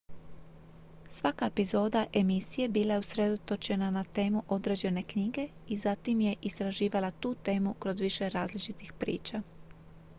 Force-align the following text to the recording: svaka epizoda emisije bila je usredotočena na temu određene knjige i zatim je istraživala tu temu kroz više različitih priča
svaka 1.09 1.45
epizoda 1.47 2.05
emisije 2.13 2.69
bila 2.69 2.93
je 2.93 2.99
usredotočena 2.99 3.91
na 3.91 4.03
temu 4.03 4.43
određene 4.47 5.03
knjige 5.03 5.47
i 5.67 5.77
zatim 5.77 6.21
je 6.21 6.35
istraživala 6.41 7.11
tu 7.11 7.35
temu 7.43 7.73
kroz 7.73 7.99
više 8.01 8.29
različitih 8.29 8.93
priča 8.93 9.41